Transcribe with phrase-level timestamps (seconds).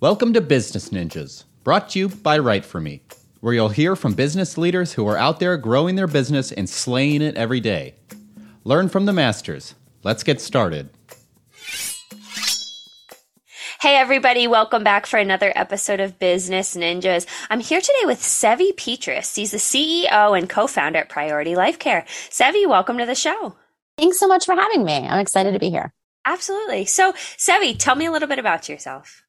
[0.00, 3.02] Welcome to Business Ninjas, brought to you by Write For Me,
[3.40, 7.20] where you'll hear from business leaders who are out there growing their business and slaying
[7.20, 7.96] it every day.
[8.64, 9.74] Learn from the masters.
[10.02, 10.88] Let's get started.
[13.82, 17.26] Hey, everybody, welcome back for another episode of Business Ninjas.
[17.50, 19.36] I'm here today with Sevy Petras.
[19.36, 22.06] He's the CEO and co founder at Priority Life Care.
[22.30, 23.54] Sevy, welcome to the show.
[23.98, 24.94] Thanks so much for having me.
[24.94, 25.92] I'm excited to be here.
[26.24, 26.86] Absolutely.
[26.86, 29.24] So, Sevy, tell me a little bit about yourself.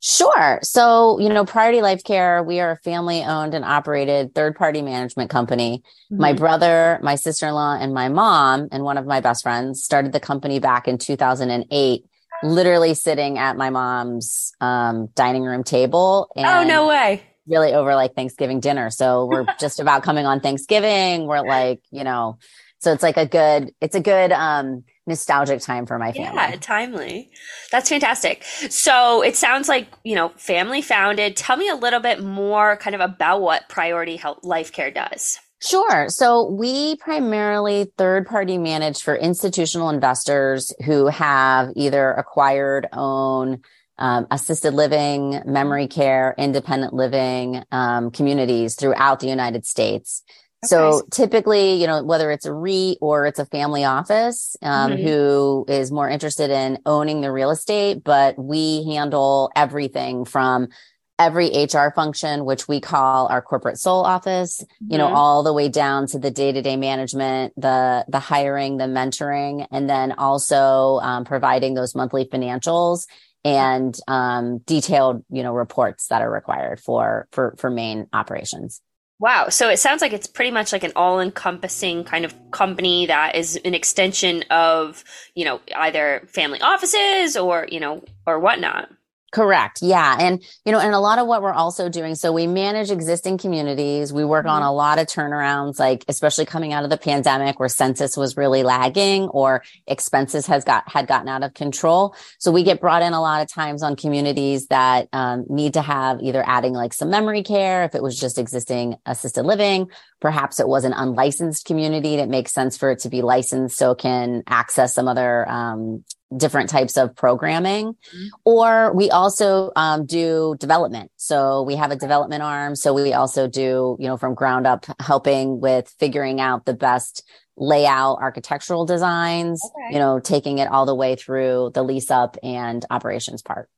[0.00, 0.60] Sure.
[0.62, 4.80] So, you know, Priority Life Care, we are a family owned and operated third party
[4.80, 5.82] management company.
[6.12, 6.20] Mm-hmm.
[6.20, 9.82] My brother, my sister in law, and my mom, and one of my best friends
[9.82, 12.04] started the company back in 2008,
[12.44, 16.30] literally sitting at my mom's um, dining room table.
[16.36, 17.22] oh, no way.
[17.48, 18.90] Really over like Thanksgiving dinner.
[18.90, 21.26] So we're just about coming on Thanksgiving.
[21.26, 22.38] We're like, you know,
[22.78, 26.36] so it's like a good, it's a good, um, nostalgic time for my family.
[26.36, 27.30] Yeah, timely.
[27.72, 28.44] That's fantastic.
[28.70, 31.36] So it sounds like, you know, family founded.
[31.36, 35.40] Tell me a little bit more kind of about what Priority Health Life Care does.
[35.60, 36.08] Sure.
[36.08, 43.62] So we primarily third party manage for institutional investors who have either acquired, own,
[43.98, 50.22] um, assisted living, memory care, independent living um, communities throughout the United States.
[50.64, 55.02] So typically, you know, whether it's a REIT or it's a family office um, mm-hmm.
[55.02, 60.68] who is more interested in owning the real estate, but we handle everything from
[61.16, 64.92] every HR function, which we call our corporate soul office, mm-hmm.
[64.92, 65.16] you know, mm-hmm.
[65.16, 69.66] all the way down to the day to day management, the, the hiring, the mentoring,
[69.70, 73.06] and then also um, providing those monthly financials
[73.44, 78.80] and um, detailed, you know, reports that are required for, for, for main operations.
[79.20, 79.48] Wow.
[79.48, 83.34] So it sounds like it's pretty much like an all encompassing kind of company that
[83.34, 85.02] is an extension of,
[85.34, 88.88] you know, either family offices or, you know, or whatnot.
[89.30, 89.82] Correct.
[89.82, 90.16] Yeah.
[90.18, 92.14] And, you know, and a lot of what we're also doing.
[92.14, 94.10] So we manage existing communities.
[94.10, 94.54] We work mm-hmm.
[94.54, 98.38] on a lot of turnarounds, like especially coming out of the pandemic where census was
[98.38, 102.16] really lagging or expenses has got, had gotten out of control.
[102.38, 105.82] So we get brought in a lot of times on communities that um, need to
[105.82, 109.90] have either adding like some memory care, if it was just existing assisted living,
[110.20, 113.90] perhaps it was an unlicensed community that makes sense for it to be licensed so
[113.90, 116.02] it can access some other um,
[116.36, 118.26] different types of programming mm-hmm.
[118.44, 123.48] or we also um, do development so we have a development arm so we also
[123.48, 127.24] do you know from ground up helping with figuring out the best
[127.56, 129.94] layout architectural designs okay.
[129.94, 133.68] you know taking it all the way through the lease up and operations part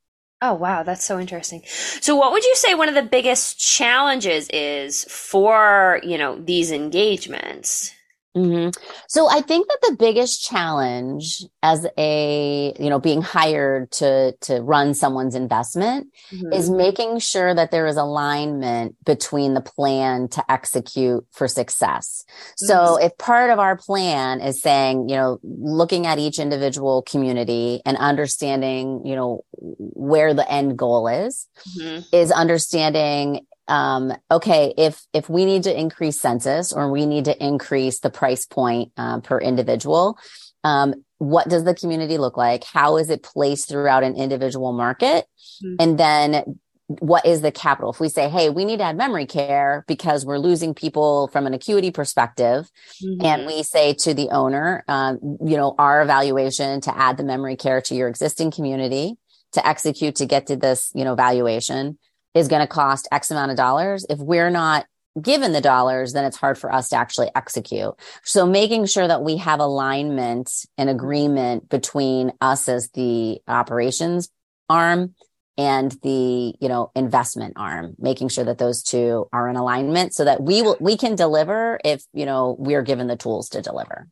[0.43, 0.83] Oh, wow.
[0.83, 1.63] That's so interesting.
[1.67, 6.73] So what would you say one of the biggest challenges is for, you know, these
[6.73, 7.93] engagements?
[8.37, 8.71] Mm-hmm.
[9.09, 14.61] So I think that the biggest challenge as a, you know, being hired to, to
[14.61, 16.53] run someone's investment mm-hmm.
[16.53, 22.25] is making sure that there is alignment between the plan to execute for success.
[22.29, 22.67] Mm-hmm.
[22.67, 27.83] So if part of our plan is saying, you know, looking at each individual community
[27.85, 32.03] and understanding, you know, where the end goal is, mm-hmm.
[32.15, 37.45] is understanding um, okay, if if we need to increase census or we need to
[37.45, 40.19] increase the price point uh, per individual,
[40.65, 42.65] um, what does the community look like?
[42.65, 45.27] How is it placed throughout an individual market?
[45.65, 45.77] Mm-hmm.
[45.79, 47.93] And then what is the capital?
[47.93, 51.47] If we say, hey, we need to add memory care because we're losing people from
[51.47, 52.69] an acuity perspective,
[53.01, 53.25] mm-hmm.
[53.25, 57.55] and we say to the owner, um, you know, our evaluation to add the memory
[57.55, 59.17] care to your existing community
[59.53, 61.99] to execute to get to this, you know, valuation
[62.35, 64.07] is going to cost X amount of dollars.
[64.09, 64.87] If we're not
[65.21, 67.95] given the dollars, then it's hard for us to actually execute.
[68.23, 74.31] So making sure that we have alignment and agreement between us as the operations
[74.69, 75.15] arm
[75.59, 80.25] and the, you know, investment arm, making sure that those two are in alignment so
[80.25, 84.09] that we will, we can deliver if, you know, we're given the tools to deliver.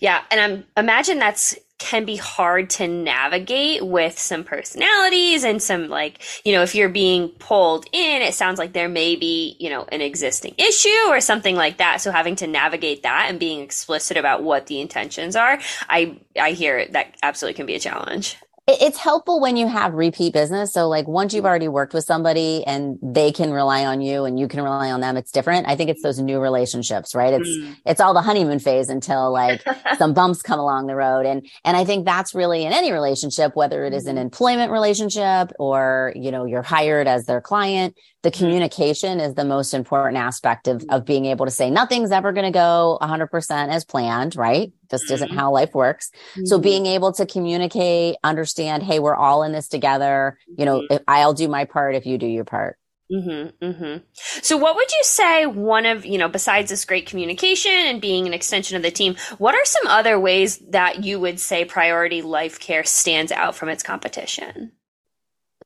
[0.00, 0.22] Yeah.
[0.30, 6.22] And I'm imagine that's can be hard to navigate with some personalities and some like,
[6.44, 9.84] you know, if you're being pulled in, it sounds like there may be, you know,
[9.90, 12.00] an existing issue or something like that.
[12.02, 15.58] So having to navigate that and being explicit about what the intentions are,
[15.88, 20.32] I I hear that absolutely can be a challenge it's helpful when you have repeat
[20.32, 20.72] business.
[20.72, 24.38] So like once you've already worked with somebody and they can rely on you and
[24.38, 25.66] you can rely on them, it's different.
[25.66, 27.34] I think it's those new relationships, right?
[27.34, 27.76] It's, mm.
[27.84, 29.62] it's all the honeymoon phase until like
[29.98, 31.26] some bumps come along the road.
[31.26, 34.22] And, and I think that's really in any relationship, whether it is an mm-hmm.
[34.22, 38.44] employment relationship or, you know, you're hired as their client, the mm-hmm.
[38.44, 42.44] communication is the most important aspect of, of being able to say nothing's ever going
[42.44, 44.72] to go 100% as planned, right?
[44.90, 45.14] Just mm-hmm.
[45.14, 46.10] isn't how life works.
[46.32, 46.46] Mm-hmm.
[46.46, 50.38] So being able to communicate, understand, hey, we're all in this together.
[50.58, 51.02] You know, mm-hmm.
[51.08, 52.76] I'll do my part if you do your part.
[53.10, 54.04] Mm-hmm, mm-hmm.
[54.40, 58.28] So, what would you say one of, you know, besides this great communication and being
[58.28, 62.22] an extension of the team, what are some other ways that you would say Priority
[62.22, 64.70] Life Care stands out from its competition?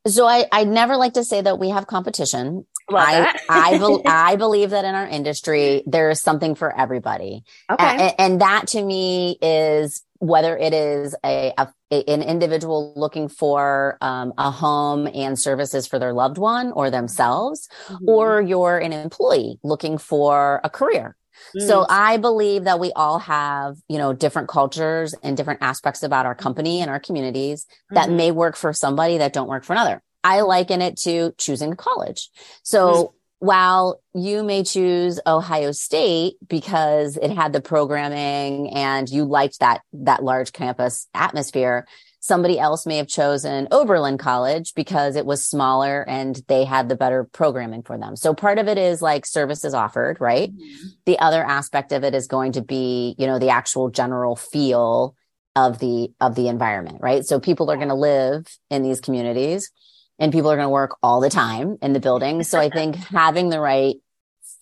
[0.07, 2.67] So, I, I never like to say that we have competition.
[2.91, 7.45] Love I, I, be- I believe that in our industry, there is something for everybody.
[7.71, 7.85] Okay.
[7.85, 13.99] and, and that to me is whether it is a, a, an individual looking for
[14.01, 18.09] um, a home and services for their loved one or themselves, mm-hmm.
[18.09, 21.17] or you're an employee looking for a career.
[21.57, 26.27] So I believe that we all have, you know, different cultures and different aspects about
[26.27, 27.95] our company and our communities mm-hmm.
[27.95, 30.03] that may work for somebody that don't work for another.
[30.23, 32.31] I liken it to choosing a college.
[32.63, 39.27] So mm-hmm while you may choose Ohio State because it had the programming and you
[39.27, 41.87] liked that that large campus atmosphere,
[42.25, 46.97] somebody else may have chosen Oberlin College because it was smaller and they had the
[46.97, 48.17] better programming for them.
[48.17, 50.51] So part of it is like services offered, right?
[50.51, 50.87] Mm-hmm.
[51.05, 55.15] The other aspect of it is going to be, you know, the actual general feel
[55.55, 57.27] of the of the environment, right?
[57.27, 59.71] So people are going to live in these communities
[60.19, 62.43] and people are going to work all the time in the building.
[62.43, 63.97] So I think having the right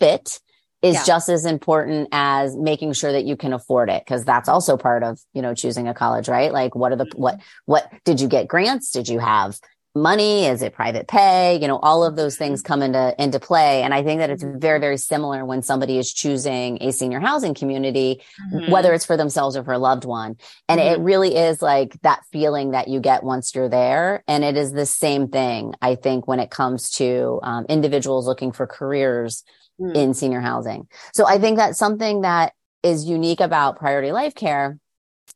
[0.01, 0.41] fit
[0.83, 1.05] is yeah.
[1.05, 5.03] just as important as making sure that you can afford it because that's also part
[5.03, 6.53] of you know choosing a college right?
[6.53, 7.43] Like what are the what mm-hmm.
[7.67, 8.91] what did you get grants?
[8.91, 9.59] Did you have
[9.95, 10.47] money?
[10.47, 11.59] Is it private pay?
[11.61, 13.83] You know, all of those things come into, into play.
[13.83, 17.55] And I think that it's very, very similar when somebody is choosing a senior housing
[17.55, 18.23] community,
[18.53, 18.71] mm-hmm.
[18.71, 20.37] whether it's for themselves or for a loved one.
[20.69, 21.01] And mm-hmm.
[21.01, 24.25] it really is like that feeling that you get once you're there.
[24.27, 28.53] And it is the same thing, I think, when it comes to um, individuals looking
[28.53, 29.45] for careers
[29.81, 29.95] mm-hmm.
[29.95, 30.89] in senior housing.
[31.13, 34.79] So I think that's something that is unique about priority life care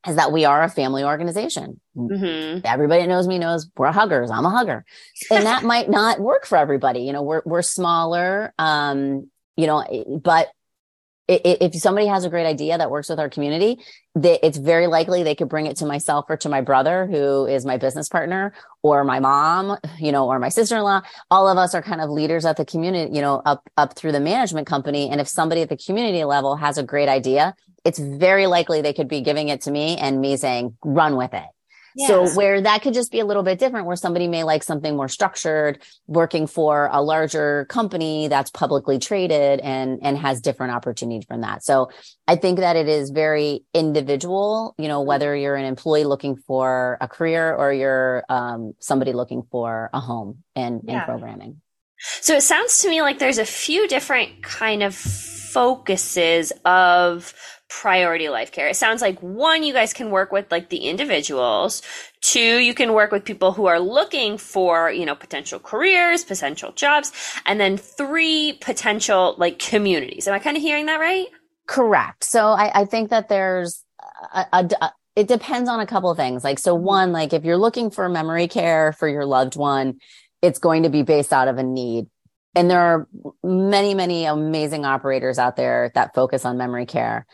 [0.06, 1.80] is that we are a family organization.
[1.96, 2.60] Mm-hmm.
[2.64, 4.30] Everybody knows me knows we're huggers.
[4.30, 4.84] I'm a hugger.
[5.30, 7.00] And that might not work for everybody.
[7.00, 8.52] You know, we're, we're smaller.
[8.58, 9.84] Um, you know,
[10.22, 10.48] but
[11.28, 13.78] if somebody has a great idea that works with our community,
[14.14, 17.66] it's very likely they could bring it to myself or to my brother, who is
[17.66, 18.52] my business partner,
[18.82, 21.02] or my mom, you know, or my sister-in-law.
[21.30, 24.12] All of us are kind of leaders at the community, you know, up up through
[24.12, 25.10] the management company.
[25.10, 28.92] And if somebody at the community level has a great idea, it's very likely they
[28.92, 31.44] could be giving it to me and me saying, "Run with it."
[31.98, 34.96] So where that could just be a little bit different, where somebody may like something
[34.96, 41.24] more structured, working for a larger company that's publicly traded and, and has different opportunities
[41.26, 41.64] from that.
[41.64, 41.90] So
[42.28, 46.98] I think that it is very individual, you know, whether you're an employee looking for
[47.00, 50.96] a career or you're um, somebody looking for a home and, yeah.
[50.96, 51.62] and programming.
[51.98, 54.94] So it sounds to me like there's a few different kind of
[55.52, 57.34] focuses of
[57.68, 58.68] priority life care.
[58.68, 61.82] It sounds like one, you guys can work with like the individuals.
[62.20, 66.72] Two, you can work with people who are looking for, you know, potential careers, potential
[66.72, 67.12] jobs.
[67.44, 70.28] And then three, potential like communities.
[70.28, 71.26] Am I kind of hearing that right?
[71.66, 72.24] Correct.
[72.24, 73.84] So I, I think that there's
[74.32, 76.44] a, a, a it depends on a couple of things.
[76.44, 76.84] Like, so mm-hmm.
[76.84, 79.98] one, like if you're looking for memory care for your loved one,
[80.42, 82.06] it's going to be based out of a need
[82.56, 83.08] and there are
[83.44, 87.26] many, many amazing operators out there that focus on memory care.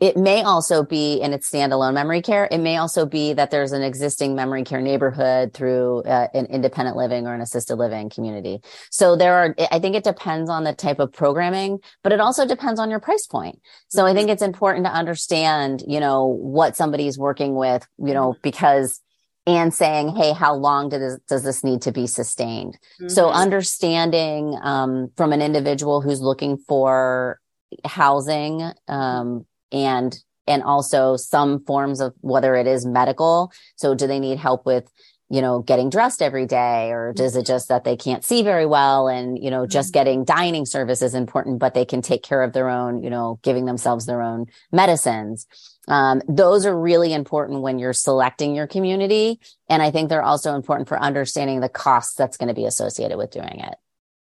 [0.00, 2.46] It may also be in its standalone memory care.
[2.50, 6.96] It may also be that there's an existing memory care neighborhood through uh, an independent
[6.96, 8.60] living or an assisted living community.
[8.90, 12.46] So there are, I think it depends on the type of programming, but it also
[12.46, 13.60] depends on your price point.
[13.88, 18.36] So I think it's important to understand, you know, what somebody's working with, you know,
[18.42, 19.00] because
[19.48, 22.78] and saying, Hey, how long does, does this need to be sustained?
[23.00, 23.08] Mm-hmm.
[23.08, 27.40] So understanding, um, from an individual who's looking for
[27.84, 33.50] housing, um, and, and also some forms of whether it is medical.
[33.76, 34.90] So do they need help with,
[35.30, 38.66] you know, getting dressed every day or does it just that they can't see very
[38.66, 40.00] well and, you know, just mm-hmm.
[40.00, 43.38] getting dining service is important, but they can take care of their own, you know,
[43.42, 45.46] giving themselves their own medicines.
[45.88, 49.40] Um, those are really important when you're selecting your community.
[49.68, 53.16] And I think they're also important for understanding the costs that's going to be associated
[53.16, 53.74] with doing it.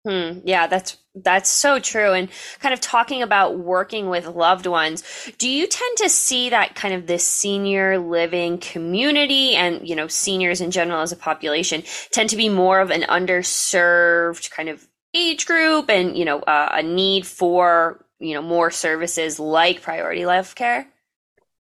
[0.04, 0.40] Hmm.
[0.44, 2.12] Yeah, that's that's so true.
[2.12, 2.28] And
[2.58, 5.04] kind of talking about working with loved ones,
[5.38, 10.08] do you tend to see that kind of this senior living community and you know
[10.08, 14.88] seniors in general as a population tend to be more of an underserved kind of
[15.14, 20.26] age group and you know uh, a need for you know more services like priority
[20.26, 20.88] life care?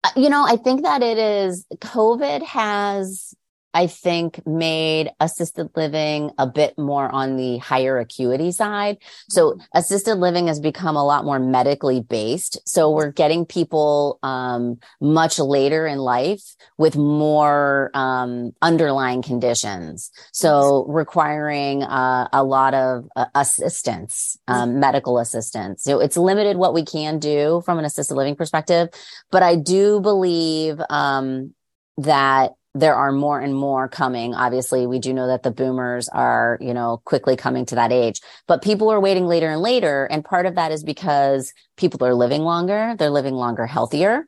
[0.06, 3.34] Uh, you know, I think that it is COVID has
[3.76, 9.00] I think made assisted living a bit more on the higher acuity side.
[9.30, 9.60] So mm-hmm.
[9.74, 12.58] assisted living has become a lot more medically based.
[12.66, 20.10] So we're getting people um, much later in life with more um, underlying conditions.
[20.32, 25.84] So requiring uh, a lot of uh, assistance, um, medical assistance.
[25.84, 28.88] So it's limited what we can do from an assisted living perspective,
[29.32, 31.54] but I do believe um,
[31.98, 34.36] that there are more and more coming.
[34.36, 38.20] Obviously, we do know that the boomers are, you know, quickly coming to that age,
[38.48, 40.06] but people are waiting later and later.
[40.12, 42.94] And part of that is because people are living longer.
[43.00, 44.28] They're living longer, healthier.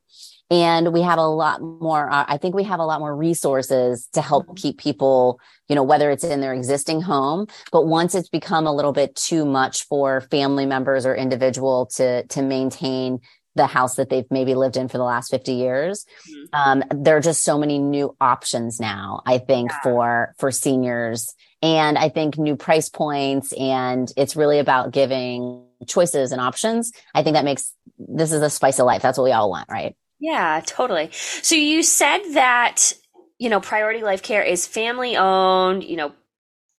[0.49, 4.07] And we have a lot more, uh, I think we have a lot more resources
[4.13, 4.53] to help mm-hmm.
[4.53, 8.73] keep people, you know, whether it's in their existing home, but once it's become a
[8.73, 13.19] little bit too much for family members or individual to, to maintain
[13.57, 16.05] the house that they've maybe lived in for the last 50 years.
[16.29, 16.43] Mm-hmm.
[16.53, 19.81] Um, there are just so many new options now, I think, yeah.
[19.83, 21.33] for, for seniors.
[21.61, 26.91] And I think new price points and it's really about giving choices and options.
[27.13, 29.01] I think that makes this is a spice of life.
[29.01, 29.95] That's what we all want, right?
[30.19, 31.09] Yeah, totally.
[31.11, 32.93] So you said that,
[33.37, 36.13] you know, Priority Life Care is family owned, you know,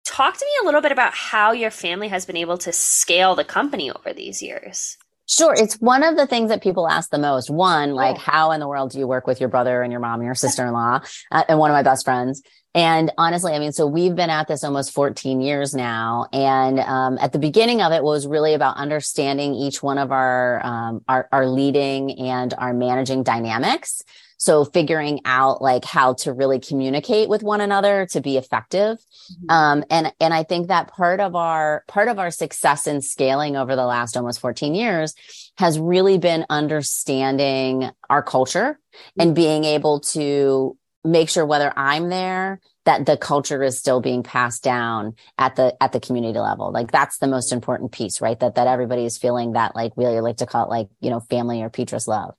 [0.05, 3.35] talk to me a little bit about how your family has been able to scale
[3.35, 4.97] the company over these years.
[5.29, 5.55] Sure.
[5.55, 7.51] It's one of the things that people ask the most.
[7.51, 10.21] One, like, how in the world do you work with your brother and your mom
[10.21, 12.43] and your sister in law uh, and one of my best friends?
[12.75, 16.29] And honestly, I mean, so we've been at this almost 14 years now.
[16.33, 20.65] And um, at the beginning of it was really about understanding each one of our,
[20.65, 24.03] um, our, our leading and our managing dynamics.
[24.39, 28.99] So figuring out like how to really communicate with one another to be effective.
[28.99, 29.51] Mm-hmm.
[29.51, 33.57] Um, and, and I think that part of our, part of our success in scaling
[33.57, 35.15] over the last almost 14 years
[35.57, 39.21] has really been understanding our culture mm-hmm.
[39.21, 40.79] and being able to
[41.11, 45.77] make sure whether I'm there that the culture is still being passed down at the
[45.83, 49.19] at the community level like that's the most important piece right that that everybody is
[49.19, 52.35] feeling that like we like to call it like you know family or petras love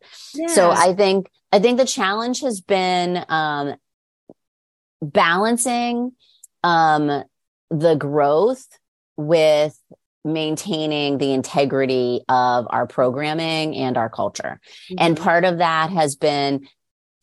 [0.48, 3.76] so i think i think the challenge has been um
[5.02, 6.12] balancing
[6.64, 7.24] um
[7.70, 8.66] the growth
[9.18, 9.78] with
[10.26, 14.60] maintaining the integrity of our programming and our culture.
[14.90, 14.96] Mm-hmm.
[15.00, 16.68] And part of that has been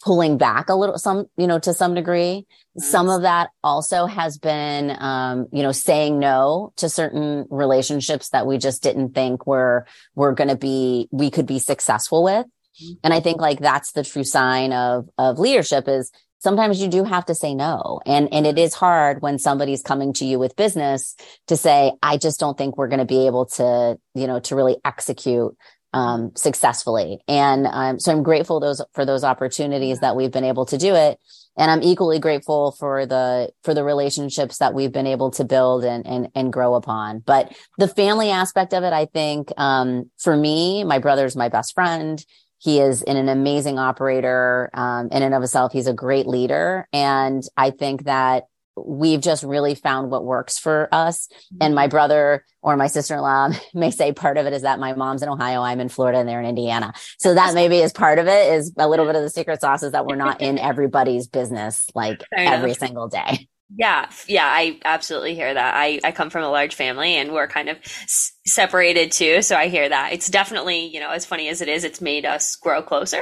[0.02, 2.90] pulling back a little some you know to some degree nice.
[2.90, 8.46] some of that also has been um you know saying no to certain relationships that
[8.46, 12.92] we just didn't think were were going to be we could be successful with mm-hmm.
[13.04, 17.02] and i think like that's the true sign of of leadership is sometimes you do
[17.02, 20.56] have to say no and and it is hard when somebody's coming to you with
[20.56, 24.40] business to say i just don't think we're going to be able to you know
[24.40, 25.56] to really execute
[25.96, 27.20] um, successfully.
[27.26, 30.94] And um, so I'm grateful those for those opportunities that we've been able to do
[30.94, 31.18] it.
[31.56, 35.84] And I'm equally grateful for the for the relationships that we've been able to build
[35.84, 37.20] and and, and grow upon.
[37.20, 41.72] But the family aspect of it, I think, um, for me, my brother's my best
[41.72, 42.22] friend.
[42.58, 45.72] He is in an amazing operator um, in and of himself.
[45.72, 48.44] He's a great leader, and I think that
[48.76, 51.28] we've just really found what works for us.
[51.60, 55.22] And my brother or my sister-in-law may say part of it is that my mom's
[55.22, 56.92] in Ohio, I'm in Florida, and they're in Indiana.
[57.18, 59.82] So that maybe is part of it is a little bit of the secret sauce
[59.82, 63.48] is that we're not in everybody's business like every single day.
[63.74, 65.74] Yeah, yeah, I absolutely hear that.
[65.74, 69.42] I, I come from a large family and we're kind of s- separated too.
[69.42, 70.12] So I hear that.
[70.12, 73.20] It's definitely, you know, as funny as it is, it's made us grow closer.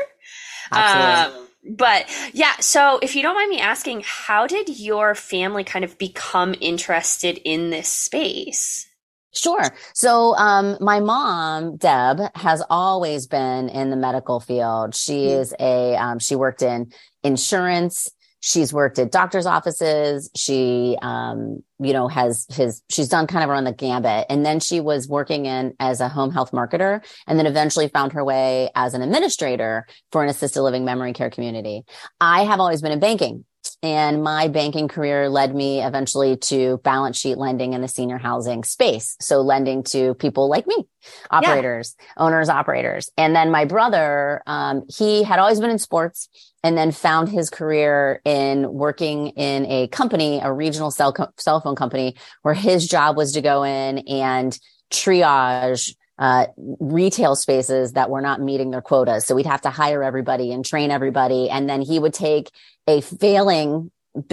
[0.71, 1.41] Absolutely.
[1.41, 5.85] Um, but yeah, so if you don't mind me asking, how did your family kind
[5.85, 8.87] of become interested in this space?
[9.33, 9.75] Sure.
[9.95, 14.95] So, um, my mom, Deb, has always been in the medical field.
[14.95, 15.41] She mm-hmm.
[15.41, 16.93] is a, um, she worked in
[17.25, 18.11] insurance
[18.45, 20.31] she's worked at doctor's offices.
[20.37, 24.27] She, um, you know, has his, she's done kind of around the gambit.
[24.29, 28.13] And then she was working in as a home health marketer and then eventually found
[28.13, 31.85] her way as an administrator for an assisted living memory care community.
[32.21, 33.47] I have always been in banking.
[33.85, 38.65] And my banking career led me eventually to balance sheet lending in the senior housing
[38.65, 39.15] space.
[39.21, 40.87] So lending to people like me,
[41.31, 42.07] operators, yeah.
[42.17, 43.11] owners, operators.
[43.19, 46.31] And then my brother, um, he had always been in sports
[46.63, 51.61] and then found his career in working in a company, a regional cell, co- cell
[51.61, 54.59] phone company where his job was to go in and
[54.91, 59.27] triage uh, retail spaces that were not meeting their quotas.
[59.27, 61.51] So we'd have to hire everybody and train everybody.
[61.51, 62.51] And then he would take
[62.87, 63.91] a failing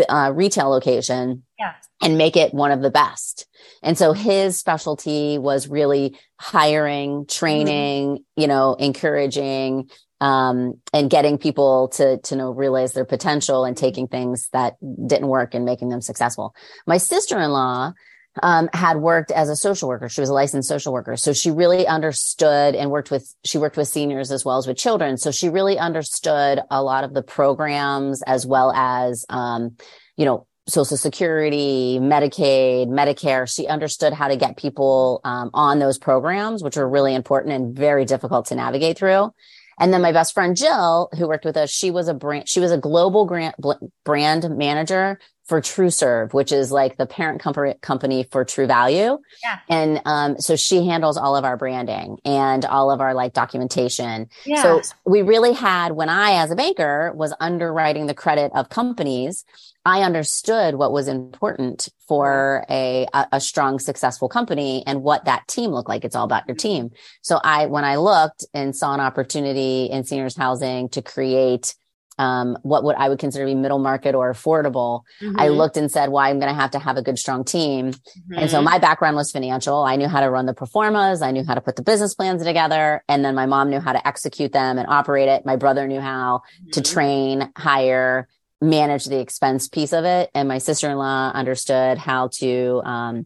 [0.07, 1.73] uh, retail location yeah.
[2.01, 3.47] and make it one of the best.
[3.81, 8.41] And so his specialty was really hiring, training, mm-hmm.
[8.41, 14.07] you know, encouraging, um, and getting people to to know realize their potential and taking
[14.07, 16.53] things that didn't work and making them successful.
[16.85, 17.93] My sister in law
[18.41, 20.09] um, had worked as a social worker.
[20.09, 21.17] She was a licensed social worker.
[21.17, 24.77] So she really understood and worked with, she worked with seniors as well as with
[24.77, 25.17] children.
[25.17, 29.75] So she really understood a lot of the programs as well as, um,
[30.15, 33.51] you know, Social Security, Medicaid, Medicare.
[33.53, 37.75] She understood how to get people um, on those programs, which are really important and
[37.75, 39.31] very difficult to navigate through.
[39.79, 42.59] And then my best friend Jill, who worked with us, she was a brand, she
[42.59, 43.55] was a global grant,
[44.05, 45.19] brand manager
[45.51, 49.17] for TruServ, which is like the parent company company for True Value.
[49.43, 49.59] Yeah.
[49.67, 54.29] And um, so she handles all of our branding and all of our like documentation.
[54.45, 54.63] Yeah.
[54.63, 59.43] So we really had when I, as a banker, was underwriting the credit of companies.
[59.83, 65.49] I understood what was important for a, a, a strong, successful company and what that
[65.49, 66.05] team looked like.
[66.05, 66.91] It's all about your team.
[67.23, 71.75] So I, when I looked and saw an opportunity in seniors housing to create
[72.21, 75.39] um, what would I would consider to be middle market or affordable, mm-hmm.
[75.39, 77.93] I looked and said, well, I'm going to have to have a good, strong team.
[77.93, 78.33] Mm-hmm.
[78.37, 78.65] And so mm-hmm.
[78.65, 79.83] my background was financial.
[79.83, 81.23] I knew how to run the pro formas.
[81.23, 83.03] I knew how to put the business plans together.
[83.09, 85.47] And then my mom knew how to execute them and operate it.
[85.47, 86.69] My brother knew how mm-hmm.
[86.71, 88.27] to train, hire,
[88.61, 90.29] manage the expense piece of it.
[90.35, 93.25] And my sister-in-law understood how to, um,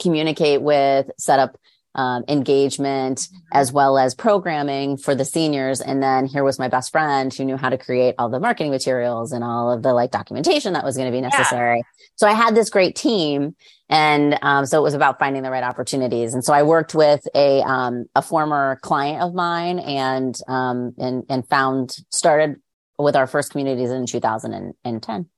[0.00, 1.58] communicate with, set up
[1.94, 5.80] um, engagement as well as programming for the seniors.
[5.80, 8.70] And then here was my best friend who knew how to create all the marketing
[8.70, 11.78] materials and all of the like documentation that was going to be necessary.
[11.78, 12.04] Yeah.
[12.16, 13.54] So I had this great team.
[13.88, 16.32] And um, so it was about finding the right opportunities.
[16.32, 21.24] And so I worked with a um, a former client of mine and um, and
[21.28, 22.56] and found started
[22.98, 25.28] with our first communities in 2010.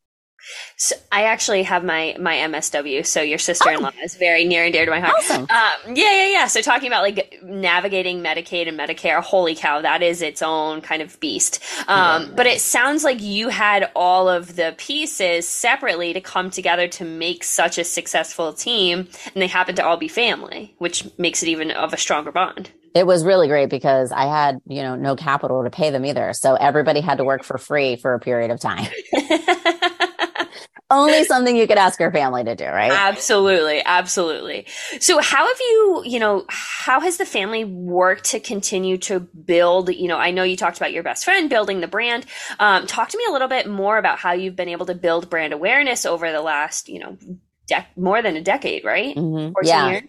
[0.76, 3.06] So I actually have my my MSW.
[3.06, 4.04] So your sister in law oh.
[4.04, 5.14] is very near and dear to my heart.
[5.18, 5.42] Awesome.
[5.42, 6.46] Um, yeah, yeah, yeah.
[6.46, 11.02] So talking about like navigating Medicaid and Medicare, holy cow, that is its own kind
[11.02, 11.62] of beast.
[11.88, 12.32] Um.
[12.34, 17.04] But it sounds like you had all of the pieces separately to come together to
[17.04, 21.48] make such a successful team, and they happen to all be family, which makes it
[21.48, 22.70] even of a stronger bond.
[22.94, 26.32] It was really great because I had, you know, no capital to pay them either.
[26.32, 28.86] So everybody had to work for free for a period of time.
[30.90, 32.92] only something you could ask your family to do, right?
[32.92, 33.82] Absolutely.
[33.84, 34.66] Absolutely.
[35.00, 39.94] So how have you, you know, how has the family worked to continue to build,
[39.94, 42.26] you know, I know you talked about your best friend building the brand.
[42.58, 45.30] Um, talk to me a little bit more about how you've been able to build
[45.30, 47.16] brand awareness over the last, you know,
[47.66, 49.16] de- more than a decade, right?
[49.16, 49.54] Mm-hmm.
[49.62, 49.90] Yeah.
[49.90, 50.02] Years?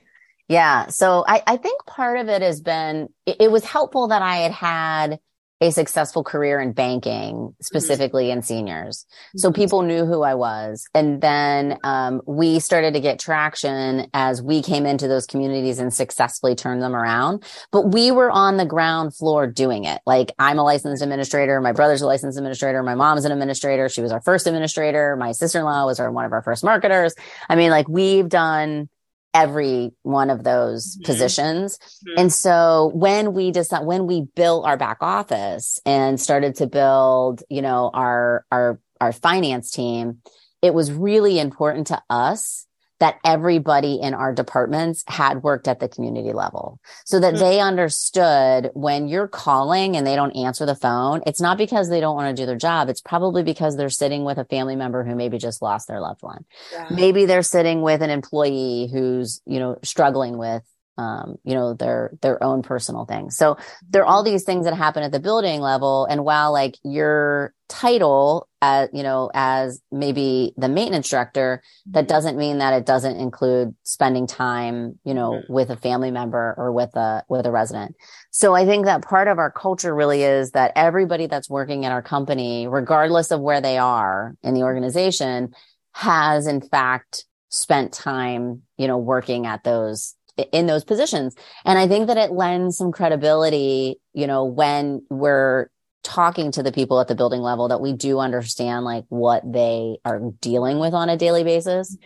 [0.48, 0.88] Yeah.
[0.88, 4.38] So I, I think part of it has been, it, it was helpful that I
[4.38, 5.20] had had
[5.62, 7.62] a successful career in banking, mm-hmm.
[7.62, 8.40] specifically mm-hmm.
[8.40, 9.06] in seniors.
[9.38, 9.62] So mm-hmm.
[9.62, 10.86] people knew who I was.
[10.94, 15.94] And then um, we started to get traction as we came into those communities and
[15.94, 17.44] successfully turned them around.
[17.72, 20.02] But we were on the ground floor doing it.
[20.06, 21.62] Like I'm a licensed administrator.
[21.62, 22.84] My brother's a licensed administrator.
[22.84, 23.88] My mom's an administrator.
[23.88, 25.16] She was our first administrator.
[25.16, 27.16] My sister-in-law was our, one of our first marketers.
[27.50, 28.90] I mean, like we've done
[29.36, 31.06] every one of those mm-hmm.
[31.06, 31.78] positions.
[31.78, 32.20] Mm-hmm.
[32.22, 37.44] And so when we decided, when we built our back office and started to build,
[37.50, 40.22] you know, our, our, our finance team,
[40.62, 42.66] it was really important to us
[43.06, 47.44] that everybody in our departments had worked at the community level so that mm-hmm.
[47.44, 52.00] they understood when you're calling and they don't answer the phone, it's not because they
[52.00, 52.90] don't want to do their job.
[52.90, 56.24] It's probably because they're sitting with a family member who maybe just lost their loved
[56.24, 56.46] one.
[56.72, 56.88] Yeah.
[56.90, 60.64] Maybe they're sitting with an employee who's, you know, struggling with
[60.98, 63.36] um, you know, their, their own personal things.
[63.36, 63.58] So
[63.90, 66.06] there are all these things that happen at the building level.
[66.06, 72.08] And while like your title, as, you know, as maybe the maintenance director, that mm-hmm.
[72.08, 75.54] doesn't mean that it doesn't include spending time, you know, mm-hmm.
[75.54, 77.96] with a family member or with a, with a resident.
[78.32, 81.92] So I think that part of our culture really is that everybody that's working at
[81.92, 85.54] our company, regardless of where they are in the organization,
[85.94, 90.15] has in fact spent time, you know, working at those
[90.52, 91.36] in those positions.
[91.64, 95.70] And I think that it lends some credibility, you know, when we're
[96.06, 99.98] talking to the people at the building level that we do understand like what they
[100.06, 101.98] are dealing with on a daily basis.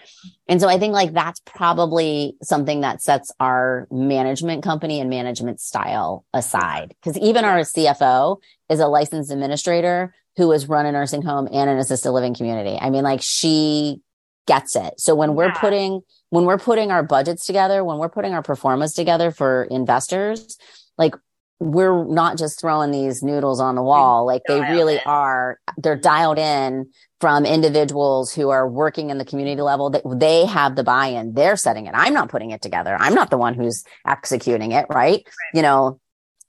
[0.48, 5.60] And so I think like that's probably something that sets our management company and management
[5.60, 6.96] style aside.
[7.04, 8.38] Cause even our CFO
[8.70, 12.78] is a licensed administrator who has run a nursing home and an assisted living community.
[12.80, 14.02] I mean, like she
[14.50, 15.00] gets it.
[15.00, 18.94] So when we're putting when we're putting our budgets together, when we're putting our performance
[18.94, 20.58] together for investors,
[20.98, 21.14] like
[21.60, 24.26] we're not just throwing these noodles on the wall.
[24.26, 25.02] Like they really in.
[25.06, 30.46] are, they're dialed in from individuals who are working in the community level that they
[30.46, 31.34] have the buy-in.
[31.34, 31.94] They're setting it.
[31.96, 32.96] I'm not putting it together.
[32.98, 34.86] I'm not the one who's executing it.
[34.90, 34.96] Right.
[34.96, 35.26] right.
[35.54, 36.00] You know,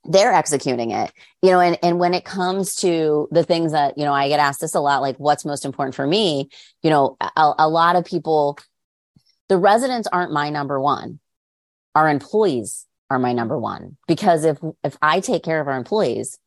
[0.05, 4.05] they're executing it you know and and when it comes to the things that you
[4.05, 6.49] know i get asked this a lot like what's most important for me?
[6.83, 8.59] You know a, a lot of people
[9.49, 11.19] the residents aren't my number one.
[11.97, 16.39] Our employees are my number one because if if i take care of our employees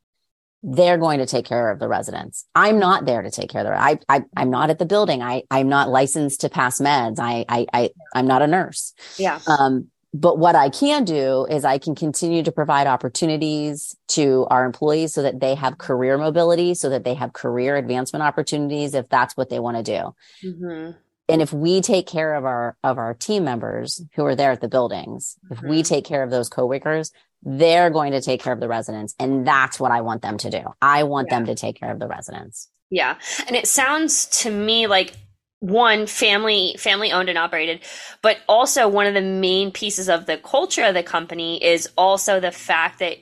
[0.65, 2.45] they're going to take care of the residents.
[2.55, 5.21] I'm not there to take care of the i, I i'm not at the building.
[5.21, 7.19] I i'm not licensed to pass meds.
[7.19, 8.93] I i, I i'm not a nurse.
[9.17, 9.39] Yeah.
[9.45, 14.63] Um but what I can do is I can continue to provide opportunities to our
[14.63, 19.09] employees so that they have career mobility, so that they have career advancement opportunities if
[19.09, 20.47] that's what they want to do.
[20.47, 20.91] Mm-hmm.
[21.29, 24.61] And if we take care of our of our team members who are there at
[24.61, 25.53] the buildings, mm-hmm.
[25.53, 25.93] if we mm-hmm.
[25.95, 29.79] take care of those coworkers, they're going to take care of the residents, and that's
[29.79, 30.61] what I want them to do.
[30.79, 31.37] I want yeah.
[31.37, 32.69] them to take care of the residents.
[32.91, 35.13] Yeah, and it sounds to me like
[35.63, 37.79] one family family owned and operated
[38.21, 42.41] but also one of the main pieces of the culture of the company is also
[42.41, 43.17] the fact that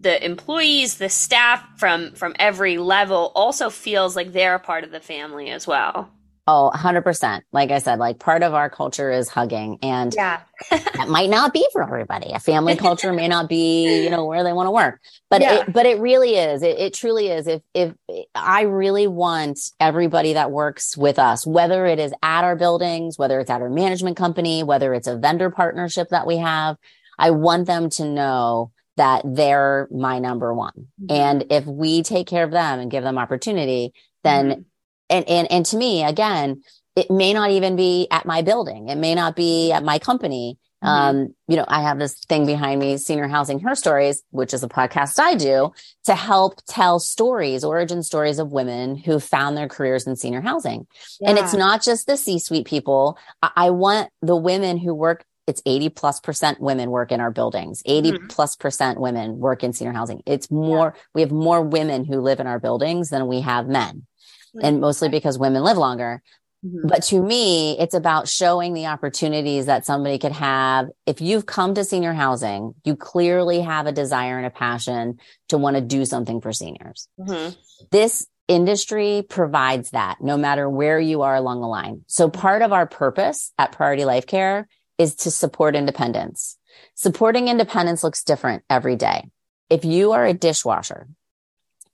[0.00, 4.90] the employees the staff from from every level also feels like they're a part of
[4.90, 6.10] the family as well
[6.52, 7.42] Oh, 100%.
[7.52, 10.40] Like I said, like part of our culture is hugging and yeah.
[10.70, 12.32] that might not be for everybody.
[12.32, 15.60] A family culture may not be, you know, where they want to work, but yeah.
[15.60, 16.64] it, but it really is.
[16.64, 17.46] It, it truly is.
[17.46, 17.94] If, if
[18.34, 23.38] I really want everybody that works with us, whether it is at our buildings, whether
[23.38, 26.78] it's at our management company, whether it's a vendor partnership that we have,
[27.16, 30.88] I want them to know that they're my number one.
[31.00, 31.12] Mm-hmm.
[31.12, 34.60] And if we take care of them and give them opportunity, then mm-hmm
[35.10, 36.62] and and and to me again
[36.96, 40.58] it may not even be at my building it may not be at my company
[40.82, 40.88] mm-hmm.
[40.88, 44.62] um you know i have this thing behind me senior housing her stories which is
[44.62, 45.72] a podcast i do
[46.04, 50.86] to help tell stories origin stories of women who found their careers in senior housing
[51.20, 51.30] yeah.
[51.30, 55.24] and it's not just the c suite people I-, I want the women who work
[55.46, 58.26] it's 80 plus percent women work in our buildings 80 mm-hmm.
[58.28, 61.02] plus percent women work in senior housing it's more yeah.
[61.14, 64.06] we have more women who live in our buildings than we have men
[64.62, 66.22] and mostly because women live longer.
[66.64, 66.88] Mm-hmm.
[66.88, 70.88] But to me, it's about showing the opportunities that somebody could have.
[71.06, 75.56] If you've come to senior housing, you clearly have a desire and a passion to
[75.56, 77.08] want to do something for seniors.
[77.18, 77.54] Mm-hmm.
[77.90, 82.02] This industry provides that no matter where you are along the line.
[82.08, 86.58] So part of our purpose at Priority Life Care is to support independence.
[86.94, 89.30] Supporting independence looks different every day.
[89.70, 91.08] If you are a dishwasher,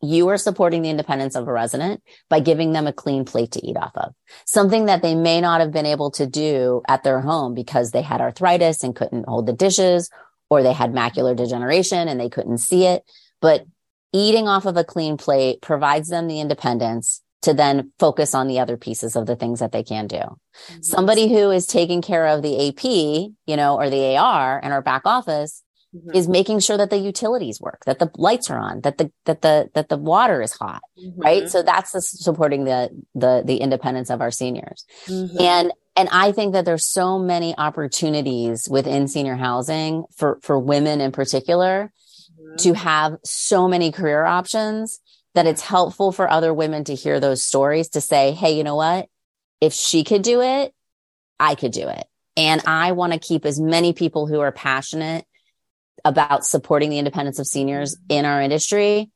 [0.06, 3.66] you are supporting the independence of a resident by giving them a clean plate to
[3.66, 4.14] eat off of.
[4.44, 8.02] Something that they may not have been able to do at their home because they
[8.02, 10.10] had arthritis and couldn't hold the dishes
[10.48, 13.04] or they had macular degeneration and they couldn't see it.
[13.40, 13.66] But
[14.12, 18.58] eating off of a clean plate provides them the independence to then focus on the
[18.58, 20.16] other pieces of the things that they can do.
[20.16, 20.82] Mm-hmm.
[20.82, 24.82] Somebody who is taking care of the AP, you know, or the AR and our
[24.82, 25.62] back office
[25.94, 26.14] mm-hmm.
[26.14, 29.42] is making sure that the utilities work, that the lights are on, that the that
[29.42, 31.20] the that the water is hot, mm-hmm.
[31.20, 31.48] right?
[31.48, 34.84] So that's the, supporting the the the independence of our seniors.
[35.06, 35.40] Mm-hmm.
[35.40, 41.00] And and I think that there's so many opportunities within senior housing for for women
[41.00, 41.92] in particular
[42.40, 42.56] mm-hmm.
[42.56, 45.00] to have so many career options
[45.34, 48.76] that it's helpful for other women to hear those stories to say, "Hey, you know
[48.76, 49.08] what?
[49.60, 50.74] If she could do it,
[51.38, 55.25] I could do it." And I want to keep as many people who are passionate
[56.04, 59.10] about supporting the independence of seniors in our industry,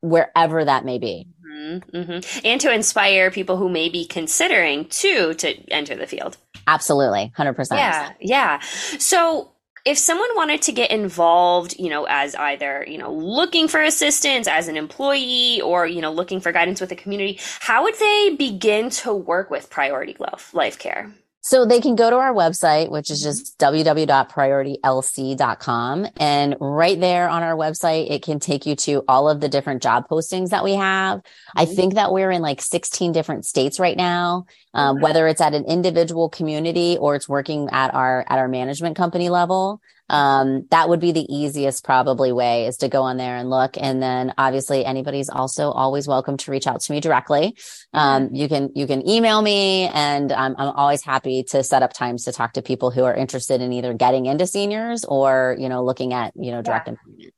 [0.00, 1.28] wherever that may be.
[1.46, 2.46] Mm-hmm, mm-hmm.
[2.46, 6.36] And to inspire people who may be considering too to enter the field.
[6.66, 7.72] Absolutely, 100%.
[7.72, 8.60] Yeah, yeah.
[8.60, 9.52] So
[9.84, 14.46] if someone wanted to get involved, you know, as either, you know, looking for assistance
[14.46, 18.36] as an employee or, you know, looking for guidance with the community, how would they
[18.38, 21.12] begin to work with Priority Life, life Care?
[21.44, 26.06] So they can go to our website, which is just www.prioritylc.com.
[26.16, 29.82] And right there on our website, it can take you to all of the different
[29.82, 31.18] job postings that we have.
[31.18, 31.58] Mm-hmm.
[31.58, 35.52] I think that we're in like 16 different states right now, um, whether it's at
[35.52, 39.80] an individual community or it's working at our, at our management company level
[40.12, 43.76] um, that would be the easiest probably way is to go on there and look.
[43.80, 47.56] And then obviously anybody's also always welcome to reach out to me directly.
[47.94, 51.94] Um, you can, you can email me and I'm, I'm always happy to set up
[51.94, 55.70] times to talk to people who are interested in either getting into seniors or, you
[55.70, 56.92] know, looking at, you know, direct yeah.
[56.92, 57.34] employment.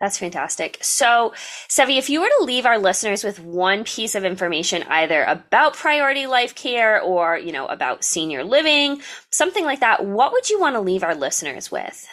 [0.00, 0.78] That's fantastic.
[0.80, 1.34] So,
[1.68, 5.74] Sevy, if you were to leave our listeners with one piece of information, either about
[5.74, 10.58] priority life care or, you know, about senior living, something like that, what would you
[10.58, 12.08] want to leave our listeners with?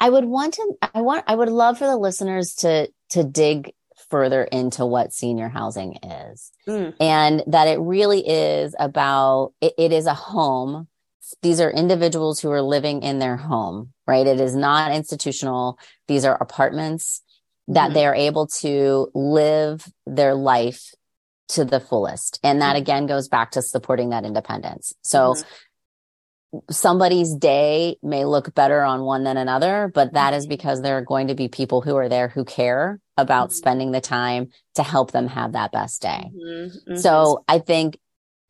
[0.00, 3.72] I would want to, I want, I would love for the listeners to, to dig
[4.08, 6.94] further into what senior housing is mm.
[7.00, 10.86] and that it really is about, it, it is a home
[11.42, 14.26] these are individuals who are living in their home, right?
[14.26, 15.78] It is not institutional.
[16.08, 17.22] These are apartments
[17.68, 17.94] that mm-hmm.
[17.94, 20.94] they are able to live their life
[21.48, 22.40] to the fullest.
[22.42, 22.82] And that mm-hmm.
[22.82, 24.94] again goes back to supporting that independence.
[25.02, 26.58] So mm-hmm.
[26.70, 30.50] somebody's day may look better on one than another, but that is mm-hmm.
[30.50, 33.56] because there are going to be people who are there who care about mm-hmm.
[33.56, 36.30] spending the time to help them have that best day.
[36.34, 36.96] Mm-hmm.
[36.96, 37.98] So I think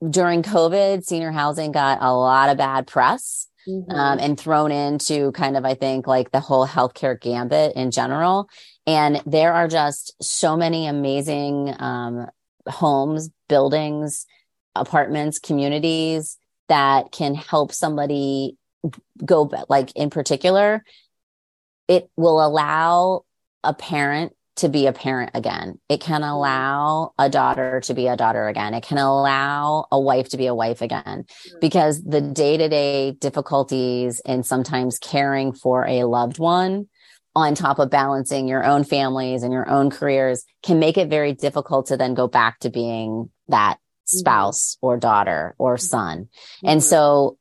[0.09, 3.49] during COVID, senior housing got a lot of bad press.
[3.69, 3.91] Mm-hmm.
[3.91, 8.49] Um, and thrown into kind of, I think, like the whole healthcare gambit in general.
[8.87, 12.29] And there are just so many amazing um,
[12.69, 14.25] homes, buildings,
[14.77, 18.57] apartments, communities that can help somebody
[19.25, 20.85] go, like in particular,
[21.89, 23.25] it will allow
[23.65, 25.79] a parent to be a parent again.
[25.89, 26.31] It can mm-hmm.
[26.31, 28.75] allow a daughter to be a daughter again.
[28.75, 31.59] It can allow a wife to be a wife again mm-hmm.
[31.61, 36.89] because the day to day difficulties and sometimes caring for a loved one
[37.35, 41.35] on top of balancing your own families and your own careers can make it very
[41.35, 44.19] difficult to then go back to being that mm-hmm.
[44.19, 46.23] spouse or daughter or son.
[46.23, 46.69] Mm-hmm.
[46.69, 47.37] And so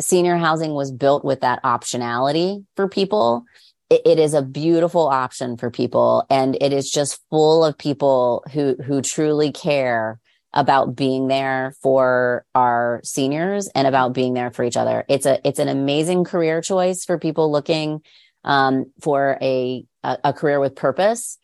[0.00, 3.44] senior housing was built with that optionality for people
[3.90, 8.44] it, it is a beautiful option for people and it is just full of people
[8.52, 10.20] who who truly care
[10.52, 15.04] about being there for our seniors and about being there for each other.
[15.08, 18.02] It's a it's an amazing career choice for people looking
[18.44, 21.38] um, for a, a, a career with purpose.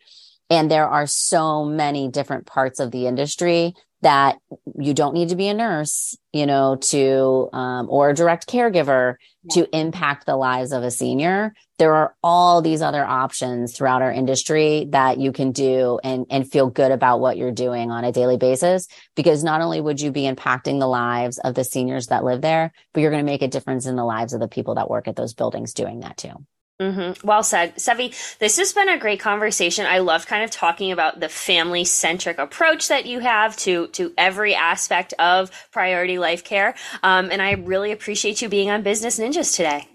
[0.49, 4.37] And there are so many different parts of the industry that
[4.79, 9.15] you don't need to be a nurse, you know, to, um, or a direct caregiver
[9.51, 11.53] to impact the lives of a senior.
[11.77, 16.49] There are all these other options throughout our industry that you can do and, and
[16.49, 18.87] feel good about what you're doing on a daily basis.
[19.15, 22.71] Because not only would you be impacting the lives of the seniors that live there,
[22.93, 25.07] but you're going to make a difference in the lives of the people that work
[25.07, 26.45] at those buildings doing that too.
[26.79, 27.25] Mm-hmm.
[27.25, 27.75] Well said.
[27.77, 29.87] Sevy, this has been a great conversation.
[29.87, 34.13] I love kind of talking about the family centric approach that you have to, to
[34.15, 36.75] every aspect of priority life care.
[37.01, 39.87] Um, and I really appreciate you being on Business Ninjas today.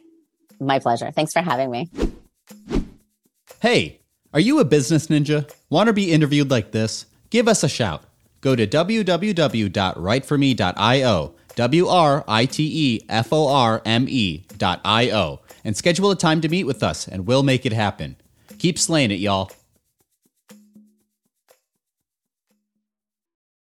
[0.59, 1.13] My pleasure.
[1.13, 1.89] Thanks for having me.
[3.61, 4.01] Hey,
[4.35, 5.49] are you a business ninja?
[5.71, 7.07] Want to be interviewed like this?
[7.31, 8.03] Give us a shout.
[8.41, 16.11] Go to www.writeforme.io, W R I T E F O R M E.io and schedule
[16.11, 18.17] a time to meet with us, and we'll make it happen.
[18.59, 19.51] Keep slaying it, y'all.